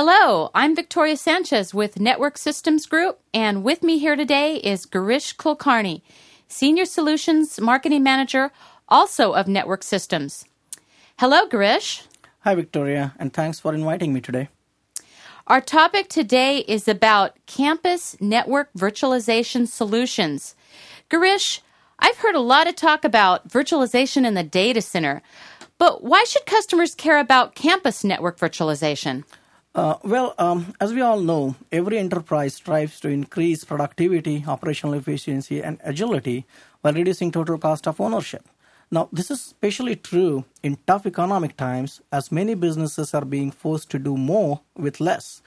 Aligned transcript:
Hello, 0.00 0.52
I'm 0.54 0.76
Victoria 0.76 1.16
Sanchez 1.16 1.74
with 1.74 1.98
Network 1.98 2.38
Systems 2.38 2.86
Group, 2.86 3.18
and 3.34 3.64
with 3.64 3.82
me 3.82 3.98
here 3.98 4.14
today 4.14 4.58
is 4.58 4.86
Girish 4.86 5.34
Kulkarni, 5.34 6.02
Senior 6.46 6.84
Solutions 6.84 7.60
Marketing 7.60 8.04
Manager, 8.04 8.52
also 8.88 9.32
of 9.32 9.48
Network 9.48 9.82
Systems. 9.82 10.44
Hello, 11.18 11.48
Girish. 11.48 12.06
Hi, 12.42 12.54
Victoria, 12.54 13.12
and 13.18 13.32
thanks 13.32 13.58
for 13.58 13.74
inviting 13.74 14.12
me 14.12 14.20
today. 14.20 14.50
Our 15.48 15.60
topic 15.60 16.08
today 16.08 16.58
is 16.58 16.86
about 16.86 17.34
campus 17.46 18.16
network 18.20 18.72
virtualization 18.78 19.66
solutions. 19.66 20.54
Girish, 21.10 21.58
I've 21.98 22.18
heard 22.18 22.36
a 22.36 22.50
lot 22.54 22.68
of 22.68 22.76
talk 22.76 23.04
about 23.04 23.48
virtualization 23.48 24.24
in 24.24 24.34
the 24.34 24.44
data 24.44 24.80
center, 24.80 25.22
but 25.76 26.04
why 26.04 26.22
should 26.22 26.46
customers 26.46 26.94
care 26.94 27.18
about 27.18 27.56
campus 27.56 28.04
network 28.04 28.38
virtualization? 28.38 29.24
Uh, 29.74 29.96
well, 30.02 30.34
um, 30.38 30.74
as 30.80 30.92
we 30.92 31.00
all 31.00 31.20
know, 31.20 31.54
every 31.70 31.98
enterprise 31.98 32.54
strives 32.54 32.98
to 33.00 33.08
increase 33.08 33.64
productivity, 33.64 34.44
operational 34.46 34.94
efficiency, 34.94 35.62
and 35.62 35.78
agility 35.84 36.46
while 36.80 36.94
reducing 36.94 37.30
total 37.30 37.58
cost 37.58 37.86
of 37.86 38.00
ownership. 38.00 38.48
Now, 38.90 39.08
this 39.12 39.30
is 39.30 39.38
especially 39.38 39.96
true 39.96 40.44
in 40.62 40.78
tough 40.86 41.06
economic 41.06 41.56
times 41.56 42.00
as 42.10 42.32
many 42.32 42.54
businesses 42.54 43.12
are 43.12 43.24
being 43.24 43.50
forced 43.50 43.90
to 43.90 43.98
do 43.98 44.16
more 44.16 44.62
with 44.74 45.00
less. 45.00 45.42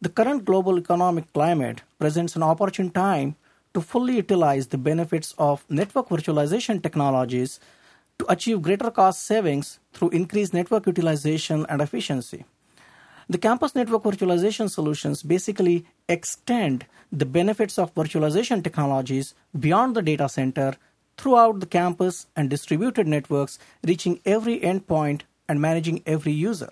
The 0.00 0.08
current 0.08 0.44
global 0.44 0.78
economic 0.78 1.32
climate 1.32 1.82
presents 1.98 2.34
an 2.36 2.42
opportune 2.42 2.90
time 2.90 3.36
to 3.74 3.80
fully 3.82 4.16
utilize 4.16 4.68
the 4.68 4.78
benefits 4.78 5.34
of 5.38 5.64
network 5.68 6.08
virtualization 6.08 6.82
technologies 6.82 7.60
to 8.18 8.32
achieve 8.32 8.62
greater 8.62 8.90
cost 8.90 9.22
savings 9.22 9.78
through 9.92 10.08
increased 10.10 10.54
network 10.54 10.86
utilization 10.86 11.66
and 11.68 11.82
efficiency. 11.82 12.46
The 13.28 13.38
campus 13.38 13.74
network 13.74 14.04
virtualization 14.04 14.70
solutions 14.70 15.24
basically 15.24 15.84
extend 16.08 16.86
the 17.10 17.26
benefits 17.26 17.76
of 17.76 17.92
virtualization 17.94 18.62
technologies 18.62 19.34
beyond 19.58 19.96
the 19.96 20.02
data 20.02 20.28
center 20.28 20.74
throughout 21.18 21.58
the 21.58 21.66
campus 21.66 22.26
and 22.36 22.48
distributed 22.48 23.08
networks, 23.08 23.58
reaching 23.82 24.20
every 24.24 24.60
endpoint 24.60 25.22
and 25.48 25.60
managing 25.60 26.02
every 26.06 26.30
user. 26.30 26.70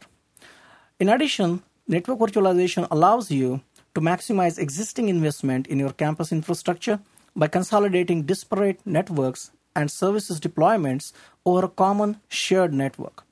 In 1.00 1.08
addition, 1.08 1.64
network 1.88 2.20
virtualization 2.20 2.86
allows 2.88 3.32
you 3.32 3.62
to 3.96 4.00
maximize 4.00 4.56
existing 4.56 5.08
investment 5.08 5.66
in 5.66 5.80
your 5.80 5.92
campus 5.92 6.30
infrastructure 6.30 7.00
by 7.34 7.48
consolidating 7.48 8.22
disparate 8.22 8.78
networks 8.84 9.50
and 9.74 9.90
services 9.90 10.38
deployments 10.38 11.12
over 11.44 11.64
a 11.64 11.68
common 11.68 12.20
shared 12.28 12.72
network. 12.72 13.24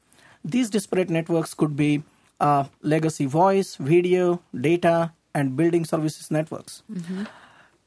These 0.44 0.70
disparate 0.70 1.08
networks 1.08 1.54
could 1.54 1.76
be 1.76 2.02
legacy 2.82 3.26
voice, 3.26 3.76
video, 3.76 4.42
data, 4.58 5.12
and 5.34 5.56
building 5.56 5.84
services 5.84 6.30
networks. 6.30 6.82
Mm-hmm. 6.92 7.24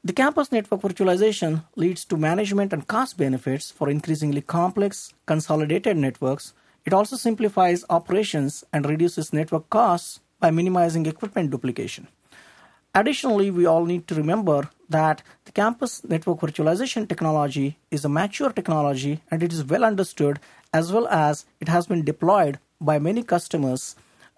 The 0.04 0.12
campus 0.12 0.52
network 0.52 0.82
virtualization 0.82 1.64
leads 1.74 2.04
to 2.06 2.16
management 2.16 2.72
and 2.72 2.86
cost 2.86 3.18
benefits 3.18 3.70
for 3.70 3.90
increasingly 3.90 4.40
complex, 4.40 5.12
consolidated 5.26 5.96
networks. 5.96 6.54
It 6.84 6.92
also 6.92 7.16
simplifies 7.16 7.84
operations 7.90 8.62
and 8.72 8.86
reduces 8.86 9.32
network 9.32 9.68
costs 9.68 10.20
by 10.38 10.50
minimizing 10.52 11.06
equipment 11.06 11.50
duplication. 11.50 12.06
Additionally, 12.94 13.50
we 13.50 13.66
all 13.66 13.84
need 13.84 14.06
to 14.06 14.14
remember 14.14 14.70
that 14.88 15.22
the 15.44 15.52
campus 15.52 16.02
network 16.04 16.38
virtualization 16.38 17.08
technology 17.08 17.76
is 17.90 18.04
a 18.04 18.08
mature 18.08 18.50
technology 18.50 19.20
and 19.30 19.42
it 19.42 19.52
is 19.52 19.64
well 19.64 19.84
understood 19.84 20.38
as 20.72 20.92
well 20.92 21.08
as 21.08 21.46
it 21.60 21.68
has 21.68 21.86
been 21.86 22.04
deployed 22.04 22.58
by 22.80 22.98
many 22.98 23.22
customers 23.22 23.96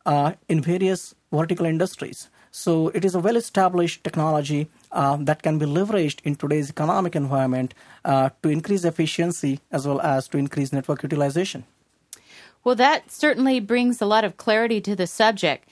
uh, 0.08 0.32
in 0.48 0.60
various 0.62 1.14
vertical 1.30 1.66
industries. 1.66 2.30
So 2.50 2.88
it 2.88 3.04
is 3.04 3.14
a 3.14 3.20
well 3.20 3.36
established 3.36 4.02
technology 4.02 4.68
uh, 4.90 5.16
that 5.20 5.42
can 5.42 5.58
be 5.58 5.66
leveraged 5.66 6.20
in 6.24 6.34
today's 6.34 6.70
economic 6.70 7.14
environment 7.14 7.74
uh, 8.04 8.30
to 8.42 8.48
increase 8.48 8.84
efficiency 8.84 9.60
as 9.70 9.86
well 9.86 10.00
as 10.00 10.26
to 10.28 10.38
increase 10.38 10.72
network 10.72 11.02
utilization. 11.02 11.64
Well, 12.64 12.74
that 12.76 13.12
certainly 13.12 13.60
brings 13.60 14.00
a 14.00 14.06
lot 14.06 14.24
of 14.24 14.38
clarity 14.38 14.80
to 14.80 14.96
the 14.96 15.06
subject. 15.06 15.68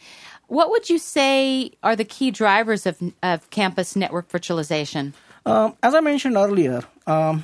What 0.48 0.70
would 0.70 0.88
you 0.90 0.98
say 0.98 1.72
are 1.82 1.96
the 1.96 2.04
key 2.04 2.30
drivers 2.30 2.86
of, 2.86 3.02
of 3.22 3.48
campus 3.50 3.96
network 3.96 4.28
virtualization? 4.28 5.14
Um, 5.46 5.74
as 5.82 5.94
I 5.94 6.00
mentioned 6.00 6.36
earlier, 6.36 6.82
um, 7.06 7.42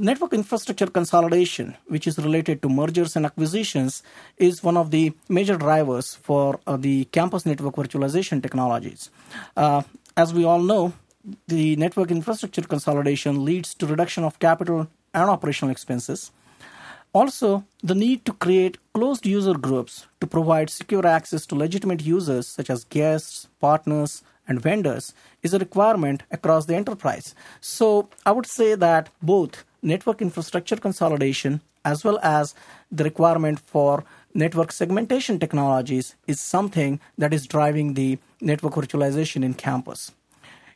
network 0.00 0.32
infrastructure 0.32 0.86
consolidation, 0.86 1.76
which 1.86 2.06
is 2.06 2.18
related 2.18 2.62
to 2.62 2.68
mergers 2.68 3.16
and 3.16 3.26
acquisitions, 3.26 4.02
is 4.38 4.62
one 4.62 4.76
of 4.76 4.90
the 4.90 5.12
major 5.28 5.56
drivers 5.56 6.14
for 6.14 6.58
uh, 6.66 6.76
the 6.76 7.04
campus 7.06 7.44
network 7.44 7.76
virtualization 7.76 8.42
technologies. 8.42 9.10
Uh, 9.56 9.82
as 10.16 10.32
we 10.32 10.44
all 10.44 10.60
know, 10.60 10.92
the 11.48 11.76
network 11.76 12.10
infrastructure 12.10 12.62
consolidation 12.62 13.44
leads 13.44 13.74
to 13.74 13.86
reduction 13.86 14.24
of 14.24 14.38
capital 14.38 14.88
and 15.12 15.30
operational 15.30 15.70
expenses. 15.70 16.32
Also, 17.12 17.64
the 17.82 17.94
need 17.94 18.24
to 18.24 18.32
create 18.32 18.78
closed 18.94 19.26
user 19.26 19.54
groups 19.54 20.06
to 20.20 20.26
provide 20.26 20.70
secure 20.70 21.06
access 21.06 21.44
to 21.44 21.56
legitimate 21.56 22.02
users 22.02 22.46
such 22.46 22.70
as 22.70 22.84
guests, 22.84 23.48
partners, 23.60 24.22
and 24.46 24.62
vendors 24.62 25.12
is 25.42 25.52
a 25.52 25.58
requirement 25.58 26.22
across 26.30 26.66
the 26.66 26.74
enterprise. 26.74 27.34
So, 27.60 28.08
I 28.24 28.32
would 28.32 28.46
say 28.46 28.74
that 28.76 29.10
both 29.20 29.64
network 29.82 30.20
infrastructure 30.22 30.76
consolidation 30.76 31.60
as 31.84 32.04
well 32.04 32.18
as 32.22 32.54
the 32.90 33.04
requirement 33.04 33.58
for 33.60 34.04
network 34.34 34.70
segmentation 34.70 35.38
technologies 35.38 36.14
is 36.26 36.40
something 36.40 37.00
that 37.16 37.32
is 37.32 37.46
driving 37.46 37.94
the 37.94 38.18
network 38.40 38.74
virtualization 38.74 39.42
in 39.42 39.54
campus. 39.54 40.12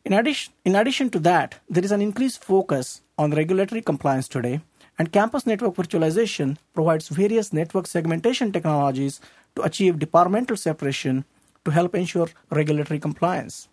In 0.05 0.13
addition, 0.13 0.53
in 0.65 0.77
addition 0.77 1.11
to 1.11 1.19
that, 1.21 1.61
there 1.69 1.85
is 1.85 1.93
an 1.93 2.03
increased 2.03 2.45
focus 2.45 3.01
on 3.19 3.31
regulatory 3.31 3.83
compliance 3.83 4.29
today 4.29 4.61
and 4.99 5.13
campus 5.13 5.47
network 5.47 5.75
virtualization 5.75 6.57
provides 6.73 7.09
various 7.09 7.53
network 7.53 7.87
segmentation 7.87 8.53
technologies 8.53 9.21
to 9.57 9.63
achieve 9.63 9.99
departmental 9.99 10.57
separation 10.57 11.25
to 11.65 11.71
help 11.71 11.95
ensure 11.95 12.29
regulatory 12.51 13.01
compliance. 13.01 13.69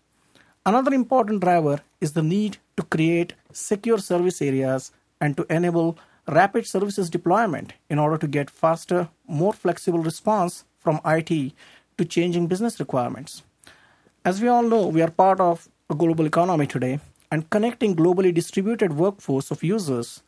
Another 0.65 0.93
important 0.93 1.41
driver 1.41 1.81
is 1.99 2.13
the 2.13 2.23
need 2.23 2.57
to 2.77 2.83
create 2.83 3.33
secure 3.51 3.97
service 3.97 4.41
areas 4.41 4.91
and 5.21 5.37
to 5.37 5.45
enable 5.49 5.97
rapid 6.27 6.65
services 6.65 7.09
deployment 7.09 7.73
in 7.89 7.99
order 7.99 8.17
to 8.17 8.27
get 8.27 8.49
faster, 8.49 9.07
more 9.27 9.53
flexible 9.53 9.99
response 9.99 10.65
from 10.79 10.99
IT 11.05 11.53
to 11.97 12.05
changing 12.05 12.47
business 12.47 12.79
requirements. 12.79 13.43
As 14.25 14.41
we 14.41 14.47
all 14.47 14.63
know, 14.63 14.87
we 14.87 15.01
are 15.01 15.11
part 15.11 15.39
of 15.39 15.69
a 15.89 15.95
global 15.95 16.25
economy 16.25 16.67
today, 16.67 16.99
and 17.31 17.49
connecting 17.49 17.95
globally 17.95 18.33
distributed 18.33 18.93
workforce 18.93 19.51
of 19.51 19.63
users 19.63 20.21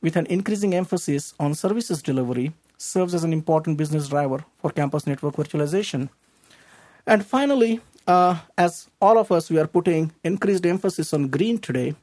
with 0.00 0.16
an 0.16 0.26
increasing 0.26 0.74
emphasis 0.74 1.34
on 1.38 1.54
services 1.54 2.02
delivery, 2.02 2.52
serves 2.76 3.14
as 3.14 3.22
an 3.22 3.32
important 3.32 3.76
business 3.76 4.08
driver 4.08 4.44
for 4.58 4.70
campus 4.70 5.06
network 5.06 5.36
virtualization. 5.36 6.08
And 7.06 7.24
finally, 7.24 7.80
uh, 8.06 8.40
as 8.58 8.88
all 9.00 9.18
of 9.18 9.30
us, 9.30 9.50
we 9.50 9.58
are 9.58 9.68
putting 9.68 10.12
increased 10.24 10.66
emphasis 10.66 11.12
on 11.14 11.28
green 11.28 11.58
today, 11.58 11.94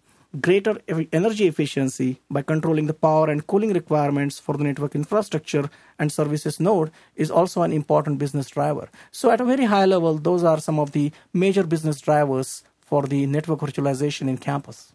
greater 0.41 0.79
energy 1.11 1.47
efficiency 1.47 2.19
by 2.29 2.41
controlling 2.41 2.85
the 2.85 2.93
power 2.93 3.29
and 3.29 3.47
cooling 3.47 3.73
requirements 3.73 4.39
for 4.39 4.55
the 4.57 4.63
network 4.63 4.93
infrastructure 4.93 5.69
and 5.97 6.11
services 6.11 6.59
node 6.59 6.91
is 7.15 7.31
also 7.31 7.63
an 7.63 7.73
important 7.73 8.19
business 8.19 8.49
driver. 8.49 8.89
So, 9.11 9.31
at 9.31 9.41
a 9.41 9.45
very 9.45 9.65
high 9.65 9.85
level, 9.85 10.15
those 10.15 10.43
are 10.43 10.59
some 10.59 10.79
of 10.79 10.91
the 10.91 11.11
major 11.33 11.63
business 11.63 11.99
drivers 11.99 12.63
for 12.79 13.03
the 13.03 13.25
network 13.25 13.59
virtualization 13.59 14.27
in 14.27 14.37
campus. 14.37 14.93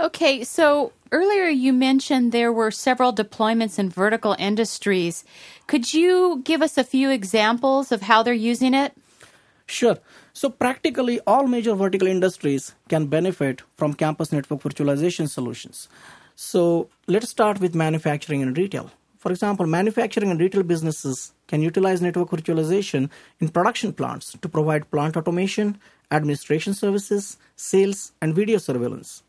Okay, 0.00 0.44
so 0.44 0.92
earlier 1.12 1.48
you 1.48 1.74
mentioned 1.74 2.32
there 2.32 2.52
were 2.52 2.70
several 2.70 3.12
deployments 3.12 3.78
in 3.78 3.90
vertical 3.90 4.34
industries. 4.38 5.24
Could 5.66 5.92
you 5.92 6.40
give 6.42 6.62
us 6.62 6.78
a 6.78 6.84
few 6.84 7.10
examples 7.10 7.92
of 7.92 8.00
how 8.02 8.22
they're 8.22 8.32
using 8.32 8.72
it? 8.72 8.96
Sure. 9.70 9.98
So, 10.32 10.50
practically 10.50 11.20
all 11.28 11.46
major 11.46 11.74
vertical 11.74 12.08
industries 12.08 12.74
can 12.88 13.06
benefit 13.06 13.62
from 13.76 13.94
campus 13.94 14.32
network 14.32 14.60
virtualization 14.62 15.28
solutions. 15.28 15.88
So, 16.34 16.88
let's 17.06 17.28
start 17.28 17.60
with 17.60 17.74
manufacturing 17.74 18.42
and 18.42 18.56
retail. 18.58 18.90
For 19.18 19.30
example, 19.30 19.66
manufacturing 19.66 20.30
and 20.30 20.40
retail 20.40 20.64
businesses 20.64 21.32
can 21.46 21.62
utilize 21.62 22.02
network 22.02 22.30
virtualization 22.30 23.10
in 23.38 23.48
production 23.48 23.92
plants 23.92 24.36
to 24.40 24.48
provide 24.48 24.90
plant 24.90 25.16
automation, 25.16 25.78
administration 26.10 26.74
services, 26.74 27.36
sales, 27.54 28.12
and 28.20 28.34
video 28.34 28.58
surveillance 28.58 29.22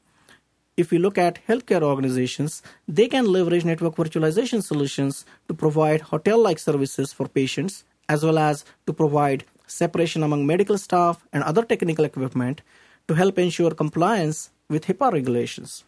if 0.78 0.90
we 0.90 0.98
look 0.98 1.18
at 1.18 1.40
healthcare 1.48 1.84
organizations, 1.84 2.64
they 2.88 3.08
can 3.08 3.26
leverage 3.26 3.66
network 3.66 3.96
virtualization 3.96 4.64
solutions 4.64 5.26
to 5.48 5.54
provide 5.54 6.02
hotel 6.02 6.40
like 6.40 6.58
services 6.58 7.14
for 7.14 7.28
patients, 7.28 7.84
as 8.10 8.24
well 8.24 8.40
as 8.40 8.66
to 8.88 8.94
provide 8.94 9.44
separation 9.72 10.24
among 10.24 10.46
medical 10.46 10.78
staff 10.78 11.26
and 11.34 11.44
other 11.44 11.64
technical 11.64 12.06
equipment 12.06 12.62
to 13.08 13.14
help 13.14 13.40
ensure 13.40 13.72
compliance 13.72 14.50
with 14.70 14.86
HIPAA 14.86 15.12
regulations. 15.12 15.84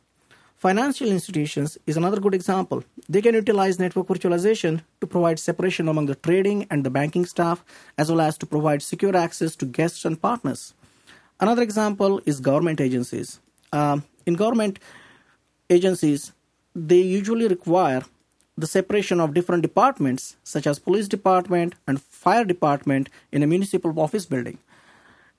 Financial 0.58 1.10
institutions 1.12 1.78
is 1.86 1.98
another 1.98 2.22
good 2.22 2.34
example. 2.34 2.84
They 3.10 3.22
can 3.22 3.36
utilize 3.36 3.80
network 3.80 4.08
virtualization 4.08 4.82
to 5.02 5.08
provide 5.08 5.38
separation 5.38 5.90
among 5.90 6.06
the 6.06 6.16
trading 6.16 6.68
and 6.72 6.86
the 6.86 6.90
banking 6.90 7.26
staff, 7.26 7.66
as 7.98 8.10
well 8.10 8.22
as 8.22 8.38
to 8.38 8.46
provide 8.46 8.82
secure 8.82 9.16
access 9.16 9.58
to 9.58 9.66
guests 9.66 10.06
and 10.06 10.22
partners. 10.22 10.74
Another 11.40 11.64
example 11.64 12.22
is 12.26 12.40
government 12.40 12.80
agencies. 12.80 13.42
Um, 13.74 14.06
in 14.26 14.36
government 14.36 14.80
agencies, 15.70 16.32
they 16.74 17.02
usually 17.02 17.48
require 17.48 18.04
the 18.58 18.68
separation 18.68 19.20
of 19.20 19.34
different 19.34 19.64
departments, 19.64 20.36
such 20.44 20.68
as 20.68 20.80
police 20.80 21.08
department 21.08 21.76
and 21.88 22.02
fire 22.02 22.46
department, 22.46 23.10
in 23.32 23.44
a 23.44 23.48
municipal 23.48 24.00
office 24.00 24.26
building. 24.26 24.60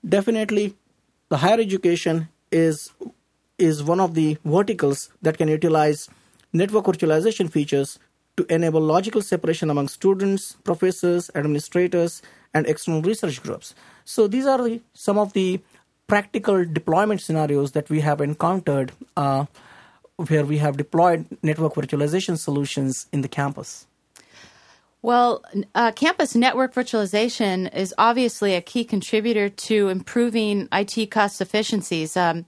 Definitely, 0.07 0.75
the 1.29 1.37
higher 1.37 1.59
education 1.59 2.29
is 2.51 2.91
is 3.57 3.83
one 3.83 4.01
of 4.01 4.15
the 4.15 4.37
verticals 4.43 5.09
that 5.21 5.37
can 5.37 5.47
utilize 5.47 6.09
network 6.51 6.85
virtualization 6.85 7.49
features 7.49 7.99
to 8.37 8.45
enable 8.49 8.81
logical 8.81 9.21
separation 9.21 9.69
among 9.69 9.87
students, 9.87 10.57
professors, 10.63 11.31
administrators, 11.35 12.21
and 12.53 12.67
external 12.67 13.01
research 13.01 13.41
groups. 13.41 13.73
So 14.03 14.27
these 14.27 14.45
are 14.45 14.61
the, 14.61 14.81
some 14.93 15.17
of 15.17 15.33
the 15.33 15.61
practical 16.07 16.65
deployment 16.65 17.21
scenarios 17.21 17.71
that 17.71 17.89
we 17.89 18.01
have 18.01 18.21
encountered 18.21 18.91
uh, 19.15 19.45
where 20.17 20.45
we 20.45 20.57
have 20.57 20.77
deployed 20.77 21.25
network 21.43 21.75
virtualization 21.75 22.37
solutions 22.37 23.07
in 23.11 23.21
the 23.21 23.27
campus. 23.27 23.87
Well, 25.01 25.43
uh, 25.75 25.91
campus 25.91 26.35
network 26.35 26.73
virtualization 26.73 27.71
is 27.75 27.93
obviously 27.97 28.55
a 28.55 28.61
key 28.61 28.83
contributor 28.83 29.49
to 29.49 29.89
improving 29.89 30.67
IT 30.71 31.11
cost 31.11 31.41
efficiencies. 31.41 32.17
Um, 32.17 32.45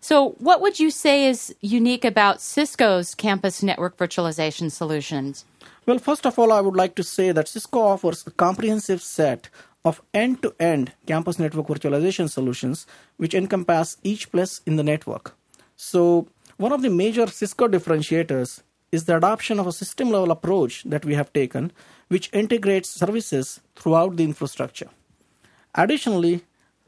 so, 0.00 0.30
what 0.38 0.60
would 0.60 0.80
you 0.80 0.90
say 0.90 1.26
is 1.26 1.54
unique 1.60 2.04
about 2.04 2.40
Cisco's 2.40 3.14
campus 3.14 3.62
network 3.62 3.96
virtualization 3.96 4.70
solutions? 4.70 5.44
Well, 5.86 5.98
first 5.98 6.26
of 6.26 6.38
all, 6.38 6.52
I 6.52 6.60
would 6.60 6.76
like 6.76 6.94
to 6.96 7.04
say 7.04 7.30
that 7.32 7.48
Cisco 7.48 7.80
offers 7.80 8.26
a 8.26 8.30
comprehensive 8.32 9.00
set 9.00 9.48
of 9.84 10.02
end 10.12 10.42
to 10.42 10.54
end 10.58 10.92
campus 11.06 11.38
network 11.38 11.68
virtualization 11.68 12.28
solutions 12.28 12.86
which 13.18 13.34
encompass 13.34 13.98
each 14.02 14.32
place 14.32 14.60
in 14.66 14.76
the 14.76 14.82
network. 14.82 15.36
So, 15.76 16.26
one 16.56 16.72
of 16.72 16.82
the 16.82 16.90
major 16.90 17.26
Cisco 17.26 17.68
differentiators 17.68 18.62
is 18.92 19.04
the 19.04 19.16
adoption 19.16 19.58
of 19.58 19.66
a 19.66 19.72
system 19.72 20.10
level 20.10 20.30
approach 20.30 20.84
that 20.84 21.04
we 21.04 21.14
have 21.14 21.32
taken, 21.32 21.72
which 22.08 22.30
integrates 22.32 22.88
services 22.88 23.60
throughout 23.74 24.16
the 24.16 24.24
infrastructure. 24.24 24.88
Additionally, 25.74 26.44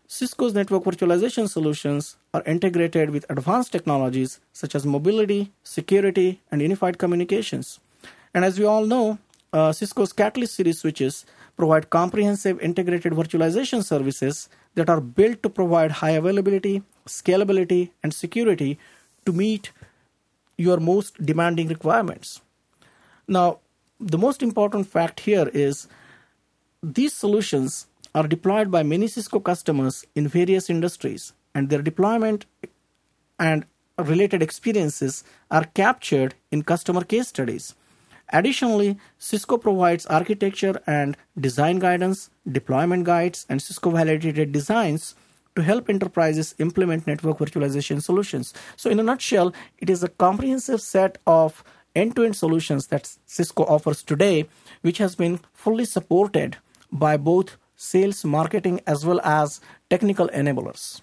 Cisco's 0.06 0.54
network 0.54 0.84
virtualization 0.84 1.48
solutions 1.48 2.16
are 2.32 2.44
integrated 2.46 3.10
with 3.10 3.26
advanced 3.28 3.72
technologies 3.72 4.38
such 4.52 4.76
as 4.76 4.86
mobility, 4.86 5.52
security, 5.64 6.40
and 6.52 6.62
unified 6.62 6.98
communications. 6.98 7.80
And 8.32 8.44
as 8.44 8.60
we 8.60 8.64
all 8.64 8.86
know, 8.86 9.18
uh, 9.52 9.72
Cisco's 9.72 10.12
Catalyst 10.12 10.54
series 10.54 10.78
switches 10.78 11.26
provide 11.56 11.90
comprehensive 11.90 12.60
integrated 12.60 13.14
virtualization 13.14 13.82
services 13.82 14.48
that 14.76 14.88
are 14.88 15.00
built 15.00 15.42
to 15.42 15.48
provide 15.48 15.90
high 15.90 16.10
availability, 16.10 16.82
scalability, 17.08 17.90
and 18.04 18.14
security 18.14 18.78
to 19.26 19.32
meet 19.32 19.72
your 20.56 20.78
most 20.80 21.24
demanding 21.24 21.68
requirements. 21.68 22.40
Now, 23.28 23.58
the 24.00 24.18
most 24.18 24.42
important 24.42 24.86
fact 24.86 25.20
here 25.20 25.50
is 25.52 25.88
these 26.82 27.12
solutions 27.12 27.86
are 28.14 28.26
deployed 28.26 28.70
by 28.70 28.82
many 28.82 29.08
Cisco 29.08 29.40
customers 29.40 30.04
in 30.14 30.28
various 30.28 30.70
industries, 30.70 31.32
and 31.54 31.68
their 31.68 31.82
deployment 31.82 32.46
and 33.38 33.66
related 33.98 34.42
experiences 34.42 35.24
are 35.50 35.64
captured 35.64 36.34
in 36.50 36.62
customer 36.62 37.02
case 37.04 37.28
studies. 37.28 37.74
Additionally, 38.32 38.98
Cisco 39.18 39.56
provides 39.56 40.06
architecture 40.06 40.80
and 40.86 41.16
design 41.38 41.78
guidance, 41.78 42.30
deployment 42.50 43.04
guides, 43.04 43.46
and 43.48 43.62
Cisco 43.62 43.90
validated 43.90 44.52
designs 44.52 45.14
to 45.56 45.62
help 45.62 45.88
enterprises 45.88 46.54
implement 46.58 47.06
network 47.06 47.38
virtualization 47.38 48.02
solutions. 48.02 48.54
So, 48.76 48.90
in 48.90 49.00
a 49.00 49.02
nutshell, 49.02 49.52
it 49.78 49.90
is 49.90 50.02
a 50.02 50.08
comprehensive 50.08 50.80
set 50.80 51.18
of 51.26 51.64
end 51.94 52.14
to 52.16 52.24
end 52.24 52.36
solutions 52.36 52.86
that 52.88 53.16
Cisco 53.26 53.64
offers 53.64 54.02
today, 54.02 54.46
which 54.82 54.98
has 54.98 55.16
been 55.16 55.40
fully 55.52 55.86
supported 55.86 56.58
by 56.92 57.16
both 57.16 57.56
sales, 57.74 58.24
marketing, 58.24 58.80
as 58.86 59.04
well 59.04 59.20
as 59.24 59.60
technical 59.90 60.28
enablers. 60.28 61.00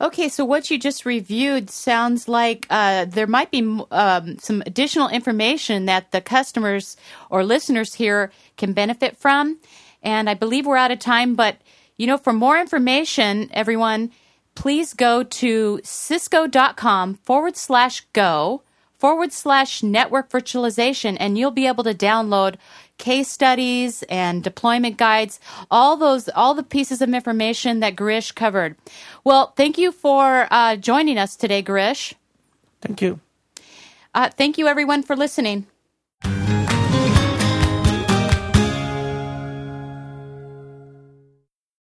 Okay, 0.00 0.30
so 0.30 0.46
what 0.46 0.70
you 0.70 0.78
just 0.78 1.04
reviewed 1.04 1.68
sounds 1.68 2.26
like 2.26 2.66
uh, 2.70 3.04
there 3.04 3.26
might 3.26 3.50
be 3.50 3.60
um, 3.90 4.38
some 4.38 4.62
additional 4.64 5.08
information 5.08 5.84
that 5.84 6.10
the 6.10 6.22
customers 6.22 6.96
or 7.28 7.44
listeners 7.44 7.92
here 7.92 8.30
can 8.56 8.72
benefit 8.72 9.18
from. 9.18 9.58
And 10.02 10.30
I 10.30 10.34
believe 10.34 10.64
we're 10.64 10.78
out 10.78 10.90
of 10.90 11.00
time, 11.00 11.34
but 11.34 11.58
you 12.00 12.06
know, 12.06 12.16
for 12.16 12.32
more 12.32 12.58
information, 12.58 13.50
everyone, 13.52 14.10
please 14.54 14.94
go 14.94 15.22
to 15.22 15.78
cisco.com 15.84 17.16
forward 17.16 17.58
slash 17.58 18.06
go 18.14 18.62
forward 18.96 19.34
slash 19.34 19.82
network 19.82 20.30
virtualization, 20.30 21.18
and 21.20 21.36
you'll 21.36 21.50
be 21.50 21.66
able 21.66 21.84
to 21.84 21.92
download 21.92 22.56
case 22.96 23.28
studies 23.28 24.02
and 24.04 24.42
deployment 24.42 24.96
guides, 24.96 25.40
all 25.70 25.98
those, 25.98 26.30
all 26.30 26.54
the 26.54 26.62
pieces 26.62 27.02
of 27.02 27.12
information 27.12 27.80
that 27.80 27.96
Girish 27.96 28.34
covered. 28.34 28.76
Well, 29.22 29.52
thank 29.54 29.76
you 29.76 29.92
for 29.92 30.48
uh, 30.50 30.76
joining 30.76 31.18
us 31.18 31.36
today, 31.36 31.62
Girish. 31.62 32.14
Thank 32.80 33.02
you. 33.02 33.20
Uh, 34.14 34.30
thank 34.30 34.56
you, 34.56 34.68
everyone, 34.68 35.02
for 35.02 35.16
listening. 35.16 35.66